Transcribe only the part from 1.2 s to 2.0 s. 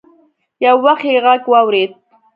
غږ واورېد.